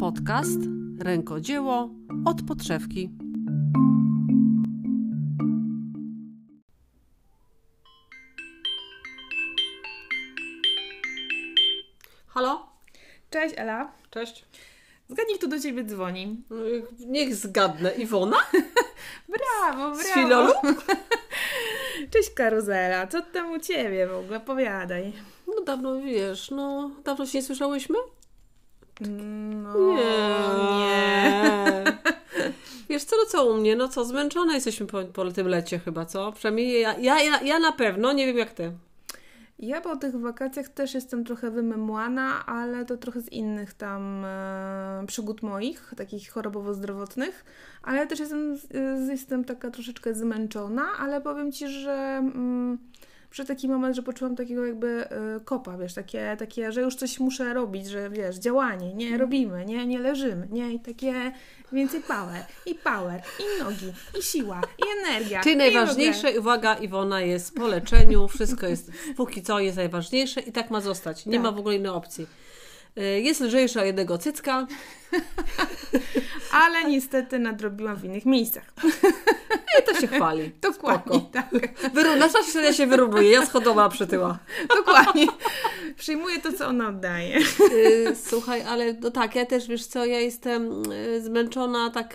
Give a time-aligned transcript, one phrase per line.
[0.00, 0.58] Podcast
[0.98, 1.90] Rękodzieło
[2.24, 3.10] od podszewki.
[12.26, 12.66] Halo?
[13.30, 13.92] Cześć Ela.
[14.10, 14.44] Cześć.
[15.08, 16.42] Zgadnij, kto do Ciebie dzwoni.
[16.50, 16.56] No,
[17.06, 17.94] Niech zgadnę.
[17.94, 18.36] Iwona?
[19.28, 19.94] Brawo, brawo.
[19.96, 20.52] Z Filolu?
[22.12, 24.36] Cześć Karuzela, co tam u Ciebie w ogóle?
[24.36, 25.12] Opowiadaj.
[25.66, 27.96] No dawno, wiesz, no dawno się nie słyszałyśmy?
[29.00, 29.96] No,
[30.78, 31.84] nie.
[32.88, 33.76] Wiesz co, no co u mnie?
[33.76, 36.32] No co, zmęczone jesteśmy po, po tym lecie chyba, co?
[36.32, 38.72] Przynajmniej ja, ja, ja, ja na pewno, nie wiem jak ty.
[39.58, 45.04] Ja po tych wakacjach też jestem trochę wymemłana, ale to trochę z innych tam e,
[45.06, 47.44] przygód moich, takich chorobowo-zdrowotnych,
[47.82, 48.58] ale też jestem,
[49.08, 52.78] jestem taka troszeczkę zmęczona, ale powiem Ci, że mm,
[53.36, 57.20] przy taki moment, że poczułam takiego jakby e, kopa, wiesz, takie, takie, że już coś
[57.20, 61.32] muszę robić, że wiesz, działanie, nie, robimy, nie, nie leżymy, nie, i takie
[61.72, 65.42] więcej power, i power, i nogi, i siła, i energia.
[65.42, 70.52] Czyli i najważniejsze, uwaga, Iwona jest po leczeniu, wszystko jest, póki co jest najważniejsze i
[70.52, 71.26] tak ma zostać.
[71.26, 71.42] Nie Tak.
[71.42, 72.26] ma w ogóle innej opcji.
[72.98, 74.66] Y, Jest lżejsza jednego cycka,
[76.52, 78.72] Ale niestety nadrobiłam w innych miejscach.
[79.80, 80.52] i to się chwali.
[80.62, 81.30] Dokładnie, Spoko.
[81.32, 81.50] tak.
[81.94, 84.38] Wyru- Nasza średnia się wyrównuje, ja schodowa przytyła.
[84.78, 85.26] Dokładnie.
[85.96, 87.38] Przyjmuję to, co ona oddaje.
[87.72, 92.14] Y, Słuchaj, ale no tak, ja też, wiesz co, ja jestem y, zmęczona tak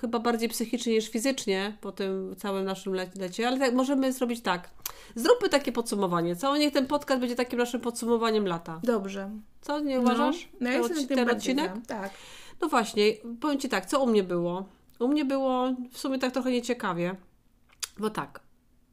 [0.00, 4.40] chyba bardziej psychicznie niż fizycznie po tym całym naszym le- lecie, ale tak, możemy zrobić
[4.42, 4.68] tak.
[5.14, 6.56] Zróbmy takie podsumowanie, co?
[6.56, 8.80] Niech ten podcast będzie takim naszym podsumowaniem lata.
[8.82, 9.30] Dobrze.
[9.60, 10.48] Co, nie uważasz?
[10.52, 11.70] No, no ja Ten jestem ten odcinek?
[11.74, 11.80] za.
[11.96, 12.10] Tak.
[12.60, 14.68] No właśnie, powiem Ci tak, co u mnie było?
[14.98, 17.16] U mnie było w sumie tak trochę nieciekawie,
[17.98, 18.40] bo tak,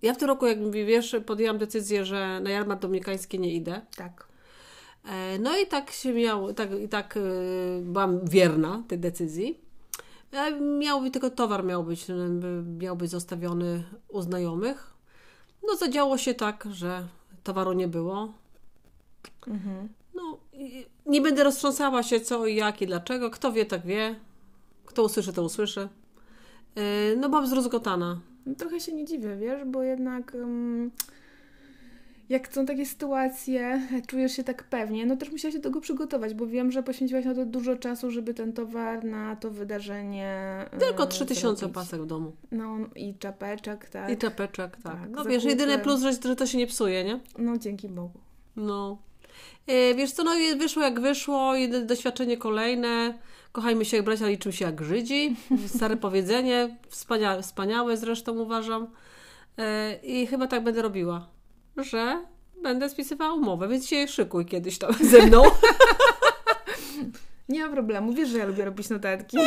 [0.01, 3.81] ja w tym roku, jak wiesz, podjęłam decyzję, że na jarmark dominikański nie idę.
[3.95, 4.27] Tak.
[5.05, 9.59] E, No i tak się miało, tak, i tak y, byłam wierna tej decyzji.
[10.31, 12.05] E, Miał być, tylko towar miał być,
[12.79, 14.93] miał być zostawiony u znajomych.
[15.67, 17.07] No zadziało się tak, że
[17.43, 18.33] towaru nie było.
[19.47, 19.89] Mhm.
[21.05, 23.29] Nie będę roztrząsała się co i jak i dlaczego.
[23.29, 24.15] Kto wie, tak wie.
[24.85, 25.89] Kto usłyszy, to usłyszy.
[26.75, 26.83] Yy,
[27.17, 28.19] No, byłam zrozgotana.
[28.57, 30.91] Trochę się nie dziwię, wiesz, bo jednak um,
[32.29, 36.33] jak są takie sytuacje, czujesz się tak pewnie, no też musiałaś się do tego przygotować,
[36.33, 40.27] bo wiem, że poświęciłaś na to dużo czasu, żeby ten towar na to wydarzenie
[40.71, 41.75] e, Tylko 3000 zrobić.
[41.75, 42.31] pasek w domu.
[42.51, 44.09] No i czapeczek, tak.
[44.11, 44.83] I czapeczek, tak.
[44.83, 45.61] Tak, no wiesz, zakupy.
[45.61, 47.19] jedyny plus, że, że to się nie psuje, nie?
[47.37, 48.19] No dzięki Bogu.
[48.55, 48.97] No.
[49.67, 53.19] Yy, Wiesz co, no wyszło jak wyszło, jedno doświadczenie kolejne.
[53.51, 55.35] Kochajmy się jak bracia, liczymy się jak Żydzi.
[55.75, 58.87] Stare powiedzenie, wspania wspaniałe zresztą uważam.
[59.57, 59.63] Yy,
[60.03, 61.27] I chyba tak będę robiła,
[61.77, 62.25] że
[62.63, 65.43] będę spisywała umowę, więc się szykuj kiedyś tam ze mną.
[67.53, 69.37] Nie ma problemu, wiesz, że ja lubię robić notatki.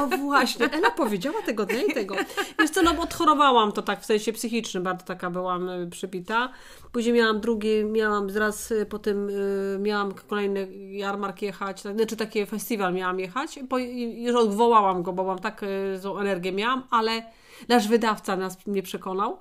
[0.00, 2.14] O właśnie, Ela powiedziała tego dnia i tego.
[2.58, 6.48] Wiesz co, no bo odchorowałam to tak w sensie psychicznym, bardzo taka byłam y, przypita.
[6.92, 12.16] Później miałam drugi, miałam zaraz y, po tym, y, miałam kolejny jarmark jechać, tak, znaczy
[12.16, 13.58] taki festiwal miałam jechać.
[13.68, 15.60] Po, już odwołałam go, bo byłam tak
[15.96, 17.22] złą energię miałam, ale
[17.68, 19.38] nasz wydawca nas mnie przekonał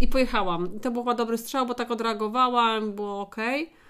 [0.00, 0.80] i pojechałam.
[0.80, 3.62] To był dobry strzał, bo tak odreagowałam, było okej.
[3.62, 3.85] Y,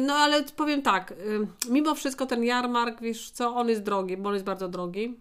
[0.00, 4.28] No ale powiem tak, y, mimo wszystko ten jarmark, wiesz co, on jest drogi, bo
[4.28, 5.20] on jest bardzo drogi,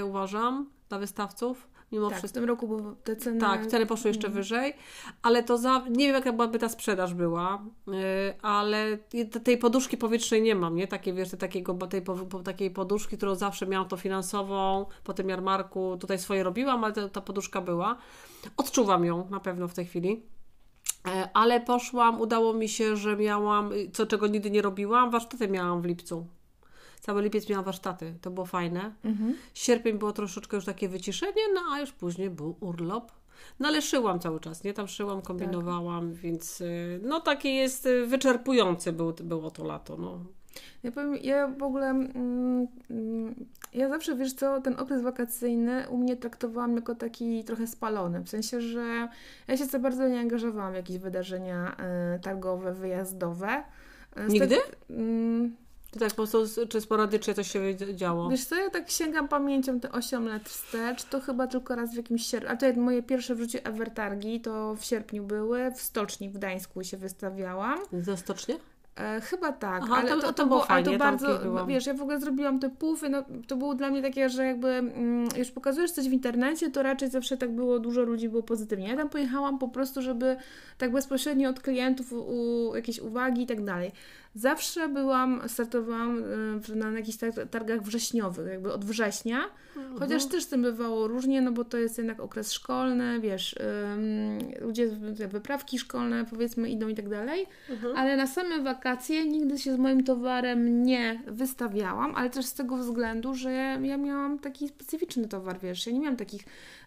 [0.00, 2.40] y, uważam, dla wystawców, mimo Tak, w wszystko.
[2.40, 3.40] tym roku, bo te ceny...
[3.40, 4.74] Tak, ceny poszły jeszcze wyżej,
[5.22, 7.92] ale to za, nie wiem jaka byłaby ta sprzedaż była, y,
[8.42, 8.98] ale
[9.30, 10.88] te- tej poduszki powietrznej nie mam, nie?
[10.88, 12.02] Takie, wiesz, takiego, tej,
[12.44, 17.08] takiej poduszki, którą zawsze miałam to finansową, po tym jarmarku, tutaj swoje robiłam, ale ta,
[17.08, 17.96] ta poduszka była.
[18.56, 20.22] Odczuwam ją na pewno w tej chwili.
[21.08, 25.48] E, Ale poszłam, udało mi się, że miałam, y, co czego nigdy nie robiłam, warsztaty
[25.48, 26.26] miałam w lipcu.
[27.00, 28.92] Cały lipiec miałam warsztaty, to było fajne.
[29.04, 29.36] Mhm.
[29.54, 33.12] Sierpień było troszeczkę już takie wyciszenie, no a już później był urlop.
[33.60, 34.72] No ale szyłam cały czas, nie?
[34.74, 40.24] Tam szyłam, kombinowałam, więc y, no takie jest y, wyczerpujące był, było to lato, no.
[40.82, 43.34] Ja powiem, ja w ogóle, mm, mm,
[43.74, 48.28] ja zawsze, wiesz co, ten okres wakacyjny u mnie traktowałam jako taki trochę spalony, w
[48.28, 49.08] sensie, że
[49.48, 53.62] ja się za bardzo nie angażowałam w jakieś wydarzenia e, targowe, wyjazdowe.
[54.16, 54.56] E, z Nigdy?
[54.56, 55.56] tak- mm,
[55.90, 58.28] To tak po prostu, czy sporadycznie coś się działo?
[58.30, 61.96] Wiesz co, ja tak sięgam pamięcią te 8 lat wstecz, to chyba tylko raz w
[61.96, 63.58] jakimś sierpniu, a te moje pierwsze w życiu
[64.42, 67.78] to w sierpniu były, w stoczni w Gdańsku się wystawiałam.
[67.92, 68.54] Za stocznie?
[68.96, 71.66] E, chyba tak, Aha, ale to- to, to to, było było, ale fajnie, to bardzo,
[71.66, 74.68] wiesz, ja w ogóle zrobiłam te pufy, no to było dla mnie takie, że jakby
[74.68, 78.88] mm, już pokazujesz coś w internecie, to raczej zawsze tak było, dużo ludzi było pozytywnie.
[78.88, 80.36] Ja tam pojechałam po prostu, żeby
[80.78, 83.92] tak bezpośrednio od klientów u, u, jakieś uwagi i tak dalej.
[84.34, 86.22] Zawsze byłam, startowałam
[86.70, 89.40] y, na jakichś tar- targach wrześniowych, jakby od września,
[89.76, 89.98] Mhm.
[89.98, 93.56] chociaż też z tym bywało różnie, no bo to jest jednak okres szkolny, wiesz,
[94.60, 94.88] ludzie,
[95.18, 97.96] te wyprawki szkolne powiedzmy idą i tak dalej, Mhm.
[97.96, 102.76] ale na same wakacje nigdy się z moim towarem nie wystawiałam, ale też z tego
[102.76, 106.42] względu, że ja, ja miałam taki specyficzny towar, wiesz, ja nie miałam takich,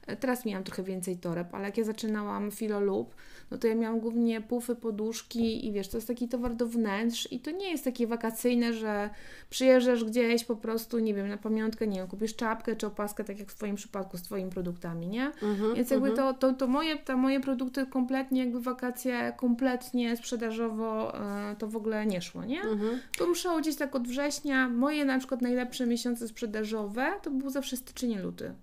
[0.08, 3.16] e, teraz miałam trochę więcej toreb, ale jak ja zaczynałam Filolub,
[3.52, 7.32] no to ja miałam głównie pufy, poduszki i wiesz, to jest taki towar do wnętrz
[7.32, 9.10] i to nie jest takie wakacyjne, że
[9.50, 13.40] przyjeżdżasz gdzieś po prostu, nie wiem, na pamiątkę, nie wiem, kupisz czapkę czy opaskę, tak
[13.40, 15.26] jak w Twoim przypadku z Twoimi produktami, nie?
[15.26, 16.34] Mhm, Więc jakby mhm.
[16.36, 21.76] to, to, to moje, te moje produkty kompletnie, jakby wakacje, kompletnie sprzedażowo e, to w
[21.76, 22.62] ogóle nie szło, nie?
[22.62, 23.00] Mhm.
[23.18, 24.70] To ruszało gdzieś tak od września.
[24.70, 28.54] Moje na przykład najlepsze miesiące sprzedażowe to był zawsze styczeń luty.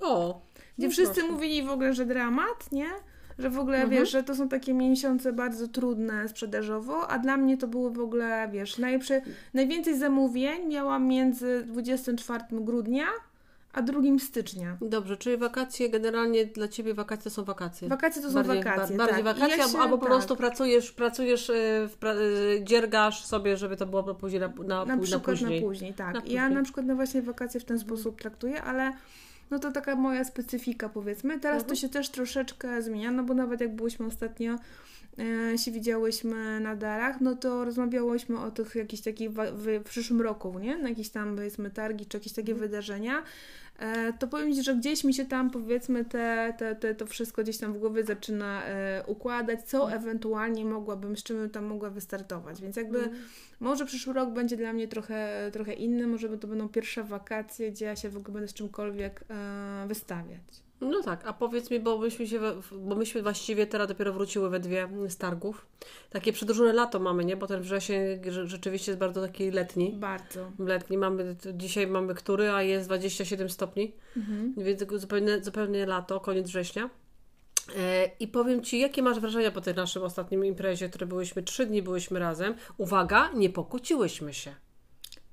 [0.00, 0.40] O,
[0.78, 1.32] Gdzie no wszyscy proszę.
[1.32, 2.88] mówili w ogóle, że dramat, nie?
[3.38, 4.00] Że w ogóle, Mhm.
[4.00, 8.00] wiesz, że to są takie miesiące bardzo trudne sprzedażowo, a dla mnie to były w
[8.00, 9.20] ogóle, wiesz, najprze,
[9.54, 13.04] najwięcej zamówień miałam między 24 grudnia
[13.72, 14.76] a 2 stycznia.
[14.80, 17.88] Dobrze, czyli wakacje generalnie dla Ciebie wakacje są wakacje.
[17.88, 19.34] Wakacje to są bardziej, wakacje, ba- bardziej tak.
[19.34, 20.14] Wakacje, ja albo, się- albo po tak.
[20.14, 22.16] prostu pracujesz, pracujesz, e, pra, e,
[22.64, 25.60] dziergasz sobie, żeby to było później na, na, Na na przykład później.
[25.60, 26.06] na później, tak.
[26.14, 26.36] Na Ja później.
[26.38, 26.54] Mhm.
[26.54, 28.92] na przykład na właśnie wakacje w ten sposób traktuję, ale
[29.50, 31.40] no to taka moja specyfika powiedzmy.
[31.40, 31.76] Teraz to Mhm.
[31.76, 34.56] się też troszeczkę zmienia, no bo nawet jak byłyśmy ostatnio
[35.52, 39.36] e, się widziałyśmy na darach, no to rozmawiałyśmy o tych jakichś takich w,
[39.80, 40.76] w przyszłym roku, nie?
[40.78, 42.70] Na jakieś tam powiedzmy targi czy jakieś takie Mhm.
[42.70, 43.22] wydarzenia.
[43.78, 47.42] E, to powiem Ci, że gdzieś mi się tam powiedzmy te, te, te, to wszystko
[47.42, 50.02] gdzieś tam w głowie zaczyna e, układać, co Mhm.
[50.02, 52.60] ewentualnie mogłabym, z czym bym tam mogła wystartować.
[52.60, 53.16] Więc jakby Mhm.
[53.60, 57.84] może przyszły rok będzie dla mnie trochę, trochę inny, może to będą pierwsze wakacje, gdzie
[57.84, 60.40] ja się w ogóle będę z czymkolwiek e, wystawiać.
[60.84, 62.40] No tak, a powiedz mi, bo myśmy, się,
[62.72, 65.66] bo myśmy właściwie teraz dopiero wróciły we dwie z targów.
[66.10, 67.36] Takie przedłużone lato mamy, nie?
[67.36, 69.92] Bo ten wrzesień rze- rzeczywiście jest bardzo taki letni.
[69.92, 70.50] Bardzo.
[70.58, 74.54] Letni mamy, dzisiaj mamy który, a jest 27 stopni, Mhm.
[74.58, 76.90] więc zupełnie, zupełnie lato, koniec września.
[77.76, 81.66] E, I powiem Ci, jakie masz wrażenia po tej naszym ostatnim imprezie, które byłyśmy, trzy
[81.66, 82.54] dni byłyśmy razem.
[82.76, 84.54] Uwaga, nie pokłóciłyśmy się.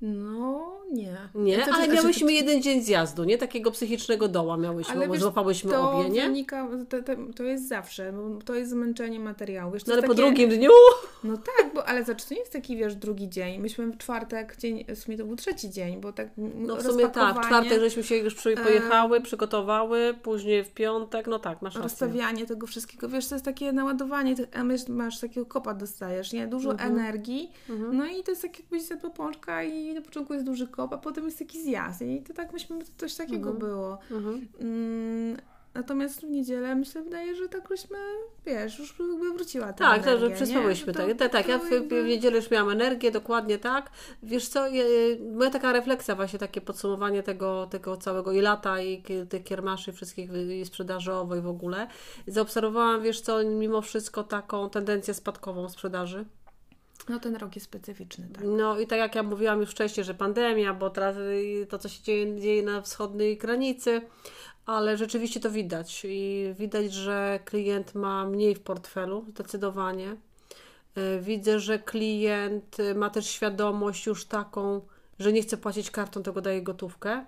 [0.01, 1.17] No, nie.
[1.35, 3.37] Nie, Znaczy, ale znaczy, miałyśmy jeden dzień zjazdu, nie?
[3.37, 6.21] Takiego psychicznego doła miałyśmy, Ale bo wiesz, złapałyśmy to obie, nie?
[6.21, 9.71] wynika, to, to, to jest zawsze, bo to jest zmęczenie materiału.
[9.71, 10.69] Wiesz, to No ale jest po takie- drugim dniu
[11.23, 13.59] No tak, bo, ale zobacz, to nie jest taki, wiesz, drugi dzień.
[13.61, 17.07] Myśmy w czwartek, dzień, w sumie to był trzeci dzień, bo tak No w sumie
[17.09, 21.73] tak, w czwartek żeśmy się już E, pojechały, przygotowały, później w piątek, no tak, masz
[21.75, 21.83] rację.
[21.83, 26.47] rozstawianie tego wszystkiego, wiesz, to jest takie naładowanie, a masz, takiego kopa dostajesz, nie?
[26.47, 26.91] Dużo Mhm.
[26.91, 27.51] energii,
[27.91, 30.97] no i to jest tak jakbyś zjadła pączka i na początku jest duży kop, a
[30.97, 33.57] potem jest taki zjazd i to tak myśmy, to coś takiego Mhm.
[33.57, 33.99] było.
[34.11, 34.47] Mhm.
[34.59, 35.37] Mm,
[35.73, 37.97] natomiast w niedzielę myślę, wydaje, że tak żeśmy,
[38.45, 40.93] wiesz, już jakby wróciła ta Tak, energia, tak, że przyspałyśmy.
[40.93, 41.47] To- Tak, tak, tak.
[41.47, 43.91] Ja w, jakby- w niedzielę już miałam energię, dokładnie tak.
[44.23, 44.63] Wiesz co,
[45.33, 50.29] moja taka refleksja, właśnie takie podsumowanie tego, tego całego i lata, i tych kiermaszy wszystkich
[50.61, 51.87] i sprzedażowej w ogóle.
[52.27, 56.25] Zaobserwowałam, wiesz co, mimo wszystko taką tendencję spadkową sprzedaży.
[57.09, 58.43] No ten rok jest specyficzny, tak.
[58.43, 61.15] No i tak jak ja mówiłam już wcześniej, że pandemia, bo teraz
[61.69, 64.01] to, co się dzieje, dzieje na wschodniej granicy,
[64.65, 66.01] ale rzeczywiście to widać.
[66.05, 70.15] I widać, że klient ma mniej w portfelu, zdecydowanie.
[70.97, 74.81] Y, Widzę, że klient y, ma też świadomość już taką,
[75.19, 77.25] że nie chce płacić kartą, tylko daje gotówkę.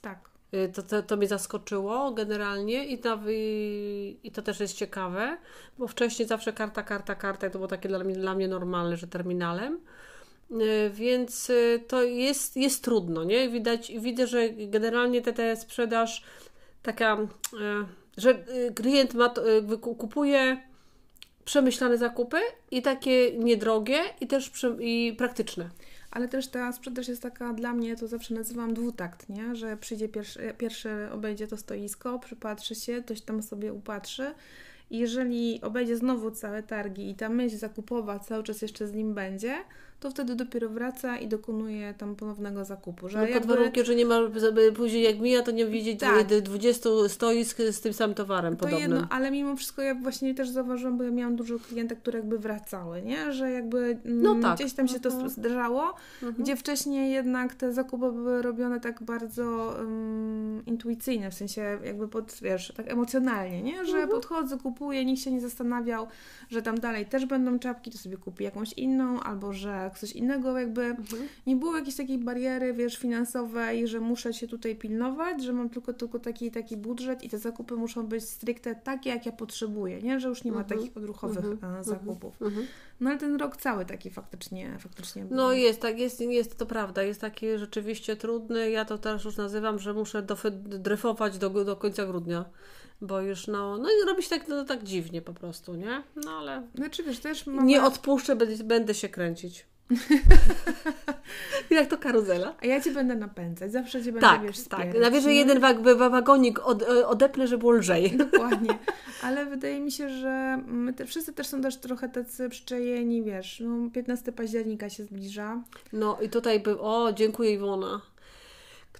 [0.00, 0.31] Tak.
[0.54, 5.38] Y, To, to, to mnie zaskoczyło generalnie i to, i, to też jest ciekawe,
[5.78, 8.96] bo wcześniej zawsze karta, karta, karta i to było takie dla mnie, dla mnie normalne,
[8.96, 9.80] że terminalem.
[10.50, 13.48] Y, Więc y, to jest, jest trudno, nie?
[13.48, 16.22] Widać, widzę, że generalnie te sprzedaż
[16.82, 17.18] taka,
[18.16, 18.44] że
[18.74, 19.34] klient ma,
[19.98, 20.62] kupuje
[21.44, 22.36] przemyślane zakupy
[22.70, 25.70] i takie niedrogie i też i praktyczne.
[26.12, 29.56] Ale też ta sprzedaż jest taka dla mnie, to zawsze nazywam dwutakt, nie?
[29.56, 34.34] Że przyjdzie pierwszy, pierwszy obejdzie to stoisko, przypatrzy się, ktoś tam sobie upatrzy.
[34.90, 39.14] I jeżeli obejdzie znowu całe targi i ta myśl zakupowa cały czas jeszcze z nim
[39.14, 39.54] będzie,
[40.02, 43.08] to wtedy dopiero wraca i dokonuje tam ponownego zakupu.
[43.08, 44.18] Że No, pod warunkiem, że nie ma,
[44.76, 46.26] później jak mija, to nie widzieć Tak.
[46.26, 48.80] dwu- 20 stoisk z tym samym towarem To podobnym.
[48.92, 52.38] jedno, ale mimo wszystko ja właśnie też zauważyłam, bo ja miałam dużo klientek, które jakby
[52.38, 53.32] wracały, nie?
[53.32, 54.56] Że jakby mm, No tak.
[54.56, 55.28] gdzieś tam się to Mhm.
[55.30, 56.42] zdarzało, Mhm.
[56.44, 62.38] gdzie wcześniej jednak te zakupy były robione tak bardzo um, intuicyjne, w sensie jakby pod,
[62.42, 63.84] wiesz, tak emocjonalnie, nie?
[63.84, 64.08] Że Mhm.
[64.08, 66.06] podchodzę, kupuję nikt się nie zastanawiał,
[66.50, 70.58] że tam dalej też będą czapki, to sobie kupi jakąś inną, albo że coś innego
[70.58, 70.82] jakby.
[70.82, 71.28] Mhm.
[71.46, 75.92] Nie było jakiejś takiej bariery, wiesz, finansowej, że muszę się tutaj pilnować, że mam tylko,
[75.92, 80.20] tylko taki taki budżet i te zakupy muszą być stricte takie, jak ja potrzebuję, nie?
[80.20, 80.80] Że już nie ma mhm.
[80.80, 81.84] takich odruchowych mhm.
[81.84, 82.42] zakupów.
[82.42, 82.66] Mhm.
[83.00, 85.36] No ale ten rok cały taki faktycznie, faktycznie był.
[85.36, 88.70] No jest, tak, jest, jest to prawda, jest taki rzeczywiście trudny.
[88.70, 92.44] Ja to teraz już nazywam, że muszę dryfować do, do końca grudnia
[93.02, 96.02] bo już no, no i robi się tak, no, tak dziwnie po prostu, nie?
[96.24, 97.62] No ale znaczy, wiesz, też mamy...
[97.62, 99.66] nie odpuszczę, będę, będę się kręcić.
[101.70, 102.54] Jak to karuzela.
[102.62, 105.22] A ja Cię będę napędzać, zawsze Cię będę, tak, wiesz, Tak, tak.
[105.22, 108.16] że jeden wag, wagonik od, odepnę, żeby było lżej.
[108.16, 108.78] Dokładnie.
[109.22, 113.62] Ale wydaje mi się, że my te, wszyscy też są też trochę tacy przyczajeni, wiesz,
[113.64, 115.62] no 15 października się zbliża.
[115.92, 118.00] No i tutaj by, o, dziękuję Iwona.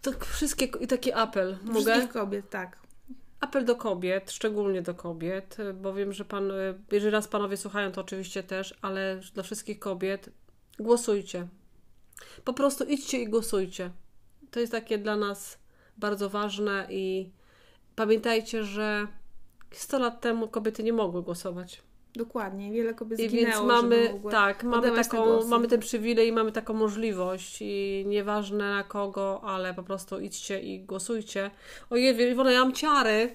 [0.02, 1.56] To wszystkie, i taki apel.
[1.64, 1.80] Mogę?
[1.80, 2.78] Wszystkich kobiet, tak.
[3.40, 6.52] Apel do kobiet, szczególnie do kobiet, bo wiem, że pan,
[6.92, 10.30] jeżeli raz panowie słuchają, to oczywiście też, ale dla wszystkich kobiet
[10.78, 11.48] głosujcie.
[12.44, 13.90] Po prostu idźcie i głosujcie.
[14.50, 15.58] To jest takie dla nas
[15.96, 17.30] bardzo ważne i
[17.96, 19.06] pamiętajcie, że
[19.70, 21.82] 100 lat temu kobiety nie mogły głosować.
[22.14, 26.52] Dokładnie, wiele kobiet I zginęło, więc mamy, tak, mamy, taką, mamy ten przywilej i mamy
[26.52, 31.50] taką możliwość i nieważne na kogo, ale po prostu idźcie i głosujcie.
[31.90, 33.32] Ojej, Iwona, ja mam ciary,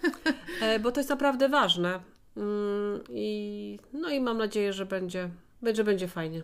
[0.62, 2.00] e, bo to jest naprawdę ważne.
[2.36, 5.30] Mm, I, no i mam nadzieję, że będzie,
[5.72, 6.42] że będzie fajnie.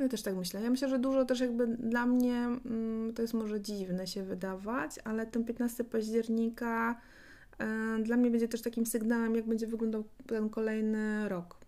[0.00, 0.62] Ja też tak myślę.
[0.62, 4.90] Ja myślę, że dużo też jakby dla mnie, mm, to jest może dziwne się wydawać,
[5.04, 7.00] ale ten 15 października
[7.98, 11.59] y, dla mnie będzie też takim sygnałem, jak będzie wyglądał ten kolejny rok.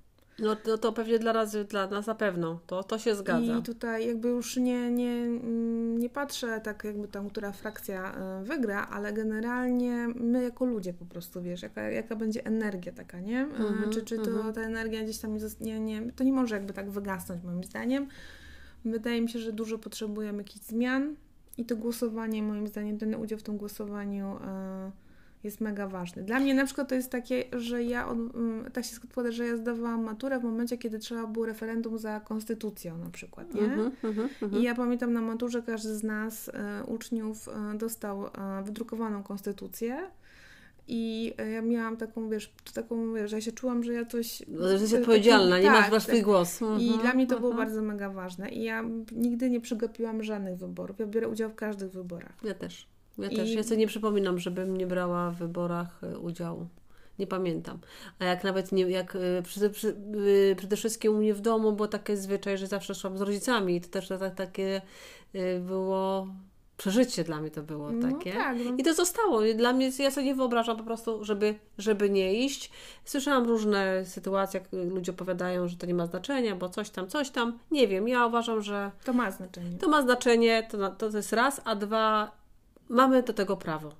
[0.42, 3.58] No to, to pewnie dla nas, dla nas na pewno, to, to się zgadza.
[3.58, 5.26] I tutaj jakby już nie, nie,
[5.98, 11.04] nie patrzę tak jakby tam, która frakcja e, wygra, ale generalnie my jako ludzie po
[11.04, 13.40] prostu, wiesz, jaka, jaka będzie energia taka, nie?
[13.40, 14.52] Mm -hmm, czy czy to -hmm.
[14.52, 18.06] ta energia gdzieś tam nie, nie, to nie może jakby tak wygasnąć moim zdaniem.
[18.84, 21.16] Wydaje mi się, że dużo potrzebujemy jakichś zmian
[21.58, 25.01] i to głosowanie moim zdaniem, ten udział w tym głosowaniu yy,
[25.44, 26.22] jest mega ważny.
[26.22, 29.46] Dla mnie na przykład to jest takie, że ja od, mm, tak się składa, że
[29.46, 33.60] ja zdawałam maturę w momencie, kiedy trzeba było referendum za konstytucją na przykład, nie?
[33.62, 38.30] Mm -hmm, I ja pamiętam na maturze każdy z nas, e, uczniów, e, dostał e,
[38.64, 40.10] wydrukowaną konstytucję.
[40.88, 44.42] I e, ja miałam taką, wiesz, taką, wiesz, że ja się czułam, że ja coś...
[44.48, 46.14] No, że jesteś odpowiedzialna, nie tak, masz, masz tak.
[46.14, 46.60] swój głos.
[46.60, 47.68] I mhm, dla mnie to było mhm.
[47.68, 48.50] bardzo mega ważne.
[48.50, 50.98] I ja nigdy nie przegapiłam żadnych wyborów.
[50.98, 52.36] Ja biorę udział w każdych wyborach.
[52.44, 52.86] Ja też.
[53.18, 53.36] Ja I...
[53.36, 53.50] też.
[53.54, 56.66] Ja sobie nie przypominam, żebym nie brała w wyborach e, udziału.
[57.18, 57.78] Nie pamiętam.
[58.18, 61.88] A jak nawet nie, jak e, przede, e, przede wszystkim u mnie w domu było
[61.88, 64.82] takie zwyczaj, że zawsze szłam z rodzicami i to też tak, takie
[65.60, 66.26] było
[66.82, 68.32] przeżycie dla mnie to było no takie.
[68.32, 68.72] Tak, no.
[68.78, 69.40] I to zostało.
[69.56, 72.70] Dla mnie, ja sobie nie wyobrażam po prostu, żeby, żeby nie iść.
[73.04, 77.30] Słyszałam różne sytuacje, jak ludzie opowiadają, że to nie ma znaczenia, bo coś tam, coś
[77.30, 77.58] tam.
[77.70, 78.90] Nie wiem, ja uważam, że...
[79.04, 79.78] To ma znaczenie.
[79.78, 82.32] To ma znaczenie, to, to jest raz, a dwa,
[82.88, 83.92] mamy do tego prawo.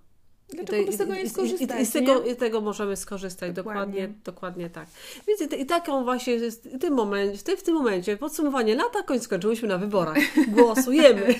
[0.54, 1.78] Dlaczego I, z tego nie skorzystać?
[1.78, 4.86] I, i, z tego, I tego możemy skorzystać, dokładnie, dokładnie, dokładnie tak.
[5.28, 9.68] Więc i, taką właśnie w tym momencie, w w tym momencie, podsumowanie lata, końc skończyłyśmy
[9.68, 10.16] na wyborach.
[10.48, 11.34] Głosujemy.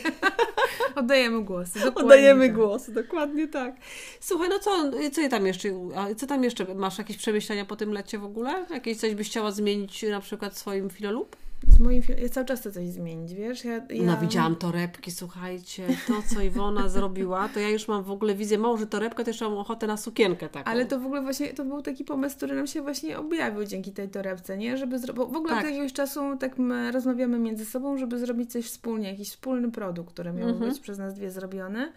[0.95, 1.69] Oddajemy głos.
[1.95, 2.57] Oddajemy tak.
[2.57, 3.75] głos, dokładnie tak.
[4.21, 5.69] Słuchaj, no co, co tam jeszcze,
[6.17, 8.67] co tam jeszcze, masz jakieś przemyślenia po tym lecie w ogóle?
[8.71, 11.37] Jakieś coś byś chciała zmienić na przykład w swoim filolub?
[11.69, 13.65] Z moim Ja cały czas chcę coś zmienić, wiesz?
[13.65, 14.03] Ja, ja...
[14.03, 18.59] No widziałam torebki, słuchajcie, to co Iwona zrobiła, to ja już mam w ogóle wizję,
[18.59, 20.71] mało, że torebkę, to jeszcze mam ochotę na sukienkę taką.
[20.71, 23.93] Ale to w ogóle właśnie, to był taki pomysł, który nam się właśnie objawił dzięki
[23.93, 24.77] tej torebce, nie?
[24.77, 25.15] Żeby zro...
[25.15, 25.65] Bo w ogóle tak.
[25.65, 30.11] od jakiegoś czasu tak my rozmawiamy między sobą, żeby zrobić coś wspólnie, jakiś wspólny produkt,
[30.11, 30.71] który miał mhm.
[30.71, 31.93] być przez nas dwie zrobiony.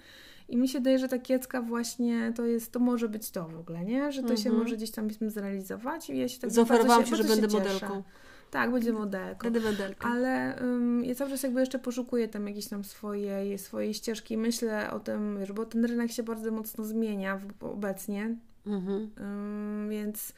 [0.49, 3.59] I mi się daje, że ta kiecka właśnie to jest, to może być to w
[3.59, 4.11] ogóle, nie?
[4.11, 4.43] Że to mhm.
[4.43, 8.03] się może gdzieś tam zrealizować i ja się tak Zaoferowałam się, że będę modelką.
[8.55, 9.43] Tak, będzie modelką.
[9.43, 10.07] Będę modelką.
[10.07, 14.37] Ale um, ja cały czas jakby jeszcze poszukuję tam jakiejś tam swojej, swojej ścieżki.
[14.37, 18.35] Myślę o tym, wiesz, bo ten rynek się bardzo mocno zmienia obecnie.
[18.65, 19.11] Mhm.
[19.19, 20.33] Um, więc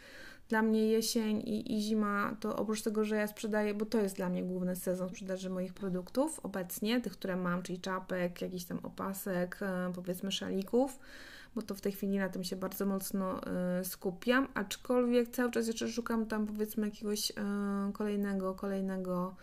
[0.50, 4.16] dla mnie jesień i, i zima to oprócz tego, że ja sprzedaję, bo to jest
[4.16, 8.80] dla mnie główny sezon sprzedaży moich produktów obecnie, tych, które mam, czyli czapek, jakiś tam
[8.84, 9.60] opasek,
[9.96, 11.00] powiedzmy szalików,
[11.56, 13.42] bo to w tej chwili na tym się bardzo mocno
[13.82, 17.34] y, skupiam, aczkolwiek cały czas jeszcze szukam tam powiedzmy jakiegoś y,
[17.94, 19.36] kolejnego, kolejnego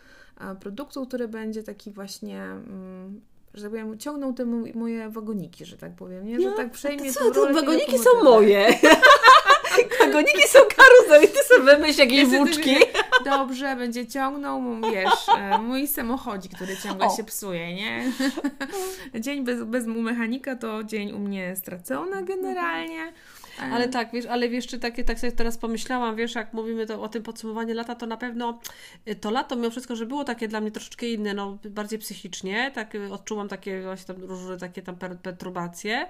[0.61, 3.21] produktu, który będzie taki właśnie mm,
[3.55, 4.45] że tak powiem, ciągnął te
[4.75, 6.41] moje wagoniki, że tak powiem, nie?
[6.41, 8.67] Że no, tak przejmie co, to wagoniki są moje.
[10.07, 12.77] wagoniki są karuzeli, ty sobie wymyśl jakieś włóczki.
[13.25, 17.17] Dobrze, będzie ciągnął, wiesz, e, mój samochodzik, który ciągle o.
[17.17, 18.13] się psuje, nie?
[19.21, 23.13] Dzień bez, bez mu mechanika to dzień u mnie stracony generalnie.
[23.73, 27.03] Ale tak, wiesz, ale wiesz, czy takie, tak sobie teraz pomyślałam, wiesz, jak mówimy to,
[27.03, 28.59] o tym podsumowaniu lata, to na pewno
[29.09, 32.71] y, to lato, mimo wszystko, że było takie dla mnie troszeczkę inne, no bardziej psychicznie,
[32.75, 36.07] tak odczułam takie właśnie tam różne takie tam perturbacje,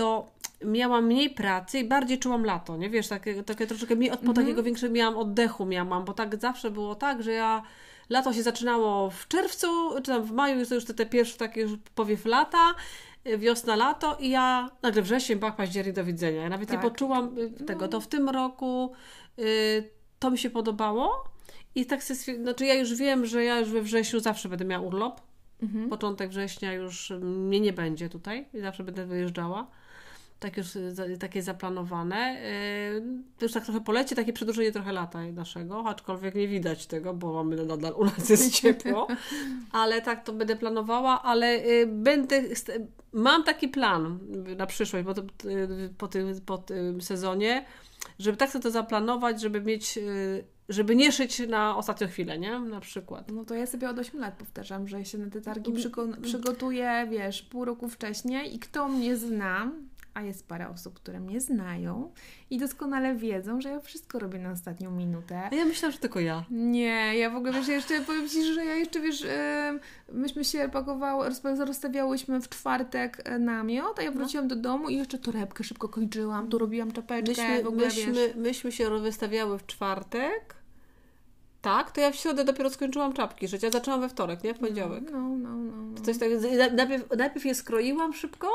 [0.00, 0.30] to
[0.64, 2.90] miałam mniej pracy i bardziej czułam lato, nie?
[2.90, 4.46] Wiesz, takie, takie troszeczkę mniej, od, po mhm.
[4.46, 7.62] takiego większego miałam oddechu miałam, bo tak zawsze było tak, że ja
[8.08, 9.66] lato się zaczynało w czerwcu,
[9.96, 12.74] czy tam w maju, jest to już te, te pierwsze takie już powiew lata,
[13.38, 16.42] wiosna, lato i ja nagle wrzesień, bach, październik, do widzenia.
[16.42, 16.76] Ja nawet tak.
[16.82, 17.88] nie poczułam y, tego.
[17.88, 18.92] To w tym roku
[19.38, 21.24] y, to mi się podobało
[21.74, 24.86] i tak sobie, znaczy ja już wiem, że ja już we wrześniu zawsze będę miała
[24.86, 25.20] urlop.
[25.62, 25.88] Mhm.
[25.88, 29.66] Początek września już mnie nie będzie tutaj zawsze będę wyjeżdżała
[30.40, 30.66] tak już
[31.20, 32.36] takie zaplanowane.
[33.38, 37.32] To już tak trochę polecie, takie przedłużenie trochę lata naszego, aczkolwiek nie widać tego, bo
[37.32, 39.06] mamy nadal u nas jest ciepło,
[39.72, 42.42] ale tak to będę planowała, ale y, będę,
[43.12, 44.18] mam taki plan
[44.56, 47.66] na przyszłość, bo to, y, po, tym, po tym sezonie,
[48.18, 52.58] żeby tak sobie to zaplanować, żeby mieć y, żeby nie szyć na ostatnią chwilę, nie?
[52.58, 53.32] Na przykład.
[53.32, 57.06] No to ja sobie od 8 lat powtarzam, że się na te targi przygo- przygotuję,
[57.10, 59.72] wiesz, pół roku wcześniej i kto mnie zna,
[60.14, 62.12] a jest parę osób, które mnie znają
[62.50, 65.48] i doskonale wiedzą, że ja wszystko robię na ostatnią minutę.
[65.52, 66.44] A ja myślałam, że tylko ja.
[66.50, 69.26] Nie, ja w ogóle wiesz, jeszcze powiem Ci, że ja jeszcze wiesz,
[70.12, 74.16] myśmy się pakowały, rozstawiałyśmy w czwartek e, namiot, a ja no.
[74.16, 74.54] wróciłam no.
[74.54, 78.34] do domu i jeszcze torebkę szybko kończyłam, tu robiłam czapeczkę, myśmy, w ogóle myśmy, wiesz.
[78.34, 80.59] myśmy się wystawiały w czwartek.
[81.62, 83.66] Tak, to ja w środę dopiero skończyłam czapki życia.
[83.66, 84.54] Ja zaczęłam we wtorek, nie?
[84.54, 85.04] W poniedziałek.
[85.12, 85.72] No, no, no.
[85.72, 86.00] no.
[86.00, 86.28] Coś tak,
[86.72, 88.48] najpierw, najpierw je skroiłam szybko,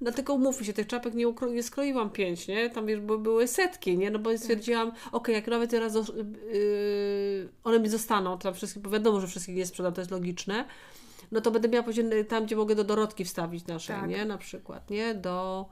[0.00, 2.70] Dlatego umówmy się, tych czapek nie, ukro- nie skroiłam pięć, nie?
[2.70, 4.10] Tam bo były setki, nie?
[4.10, 8.90] No bo stwierdziłam, okej, okay, jak nawet teraz yy, one mi zostaną, tam wszystkie, bo
[8.90, 10.64] wiadomo, że wszystkich nie sprzedam, to jest logiczne,
[11.32, 14.08] no to będę miała później tam, gdzie mogę do Dorotki wstawić naszej, tak.
[14.08, 14.24] nie?
[14.24, 15.14] Na przykład, nie?
[15.14, 15.66] Do...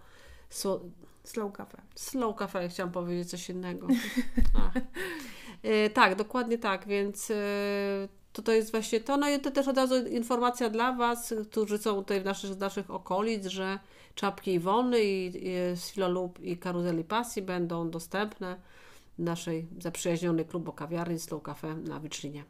[1.24, 1.82] Slow cafe.
[1.94, 3.86] Slow cafe, chciałam powiedzieć coś innego.
[3.94, 3.94] yy,
[5.94, 7.28] tak, dokładnie tak, więc...
[7.28, 7.36] Yy,
[8.34, 9.16] to to jest właśnie to.
[9.16, 12.90] No i to też od razu informacja dla Was, którzy są tutaj w naszych, naszych
[12.90, 13.78] okolic, że
[14.14, 18.56] czapki Iwony i, i Silolub i Karuzeli Pasji będą dostępne
[19.18, 22.44] w naszej zaprzyjaźnionej klubu kawiarni Slow Cafe na Wiczlinie.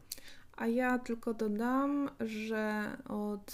[0.57, 3.53] A ja tylko dodam, że od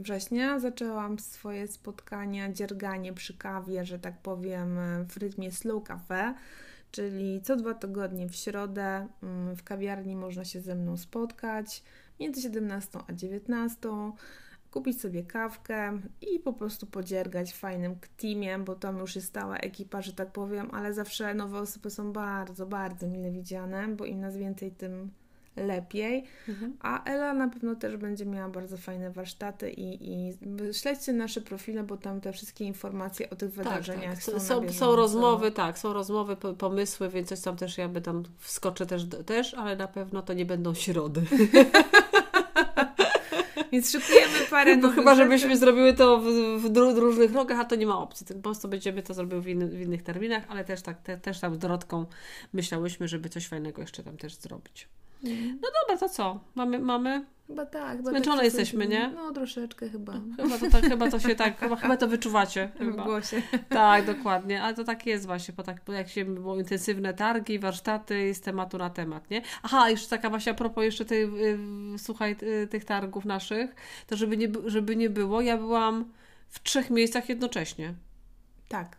[0.00, 4.78] września zaczęłam swoje spotkania, dzierganie przy kawie, że tak powiem,
[5.08, 6.34] w rytmie Slow Cafe,
[6.94, 9.08] czyli co dwa tygodnie w środę
[9.56, 11.82] w kawiarni można się ze mną spotkać
[12.20, 13.88] między 17 a 19
[14.70, 20.02] kupić sobie kawkę i po prostu podziergać fajnym teamie, bo tam już jest stała ekipa,
[20.02, 24.36] że tak powiem, ale zawsze nowe osoby są bardzo, bardzo mile widziane, bo im nas
[24.36, 25.10] więcej, tym
[25.56, 26.24] lepiej.
[26.48, 26.76] Mhm.
[26.80, 30.32] A Ela na pewno też będzie miała bardzo fajne warsztaty i, i
[30.72, 34.22] śledźcie nasze profile, bo tam te wszystkie informacje o tych tak, wydarzeniach tak.
[34.22, 34.40] są.
[34.40, 39.02] Są, są rozmowy, tak, są rozmowy, pomysły, więc coś tam też jakby tam wskoczę też,
[39.26, 41.22] też, ale na pewno to nie będą środy.
[43.72, 46.24] Więc szykujemy parę Bo chyba, żebyśmy zrobiły to w,
[46.94, 48.26] w różnych rokach, a to nie ma opcji.
[48.26, 51.54] Po prostu będziemy to zrobiły w, w innych terminach, ale też tak, te, też tam
[51.54, 52.06] z Dorotką
[52.52, 54.88] myślałyśmy, żeby coś fajnego jeszcze tam też zrobić.
[55.24, 55.58] Mhm.
[55.62, 56.40] No dobra, to co?
[56.54, 57.96] Mamy, mamy Chyba tak.
[57.96, 59.08] Chyba Zmęczone tak jesteśmy, nie?
[59.14, 60.12] No, troszeczkę chyba.
[60.36, 62.70] Chyba to, tak, chyba to się tak, chyba, chyba to wyczuwacie.
[62.78, 63.02] Chyba.
[63.02, 63.42] W głosie.
[63.68, 64.62] Tak, dokładnie.
[64.62, 68.78] Ale to tak jest właśnie, bo tak jak się było intensywne targi, warsztaty z tematu
[68.78, 69.42] na temat, nie?
[69.62, 71.58] Aha, jeszcze taka właśnie a propos jeszcze tej, y,
[71.98, 73.74] słuchaj, y, tych targów naszych,
[74.06, 76.12] to żeby nie, żeby nie było, ja byłam
[76.48, 77.94] w trzech miejscach jednocześnie.
[78.68, 78.96] Tak.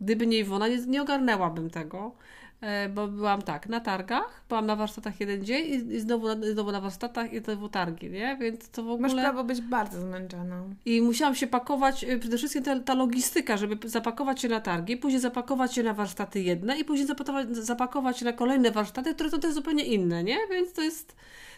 [0.00, 2.14] Gdyby nie Iwona, nie, nie ogarnęłabym tego.
[2.60, 6.52] E, bo byłam tak, na targach, byłam na warsztatach jeden dzień i, i znowu, na,
[6.52, 8.36] znowu na warsztatach i znowu targi, nie?
[8.40, 9.08] Więc to w ogóle...
[9.08, 10.74] Masz prawo być bardzo zmęczoną.
[10.84, 14.96] I musiałam się pakować, y, przede wszystkim ta, ta logistyka, żeby zapakować się na targi,
[14.96, 19.30] później zapakować się na warsztaty jedne i później zapakować, zapakować się na kolejne warsztaty, które
[19.30, 20.38] są też zupełnie inne, nie?
[20.50, 21.16] Więc to jest...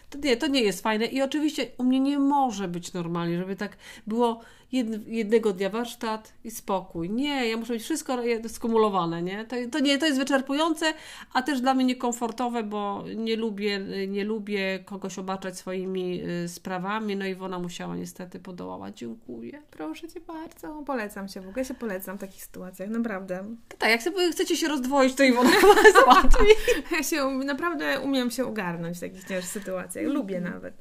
[0.09, 3.55] To nie, to nie jest fajne i oczywiście u mnie nie może być normalnie, żeby
[3.55, 7.09] tak było jed, jednego dnia warsztat i spokój.
[7.09, 9.45] Nie, ja muszę mieć wszystko skumulowane, nie?
[9.45, 9.97] To, to, nie?
[9.97, 10.93] to jest wyczerpujące,
[11.33, 17.15] a też dla mnie niekomfortowe, bo nie lubię, nie lubię kogoś obaczać swoimi y, sprawami,
[17.15, 18.97] no i Wona musiała niestety podołać.
[18.99, 19.61] Dziękuję.
[19.71, 20.83] Proszę Cię bardzo.
[20.85, 23.45] Polecam się w ogóle, się polecam w takich sytuacjach, naprawdę.
[23.77, 25.49] Tak, jak sobie chcecie się rozdwoić, to Iwona
[25.85, 26.55] jest łatwiej.
[26.91, 30.05] Ja się naprawdę umiem się ogarnąć w takich sytuacjach.
[30.05, 30.73] Lubię nawet.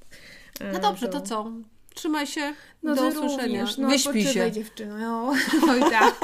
[0.73, 1.53] No dobrze, to, to co?
[1.97, 2.55] Trzymaj się.
[2.83, 3.43] No, do usłyszenia.
[3.43, 4.53] Również, no, Wyśpij się.
[4.53, 4.99] dziewczyno.
[4.99, 5.33] No.
[5.71, 6.21] Oj tak.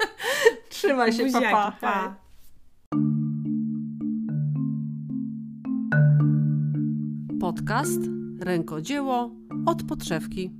[0.68, 1.72] Trzymaj się, Buziaki, papa.
[1.80, 2.16] Pa.
[7.40, 8.00] Podcast
[8.40, 9.30] Rękodzieło
[9.66, 10.50] od podszewki.